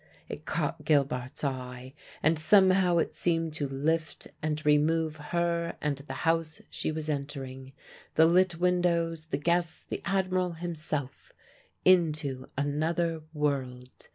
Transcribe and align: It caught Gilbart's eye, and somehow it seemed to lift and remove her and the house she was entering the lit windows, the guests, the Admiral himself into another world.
It 0.27 0.45
caught 0.45 0.83
Gilbart's 0.83 1.43
eye, 1.43 1.93
and 2.23 2.39
somehow 2.39 2.97
it 2.97 3.15
seemed 3.15 3.53
to 3.53 3.67
lift 3.67 4.27
and 4.41 4.65
remove 4.65 5.17
her 5.17 5.77
and 5.79 5.97
the 5.97 6.13
house 6.25 6.59
she 6.71 6.91
was 6.91 7.07
entering 7.07 7.73
the 8.15 8.25
lit 8.25 8.55
windows, 8.55 9.27
the 9.27 9.37
guests, 9.37 9.85
the 9.87 10.01
Admiral 10.05 10.53
himself 10.53 11.31
into 11.85 12.47
another 12.57 13.21
world. 13.31 14.09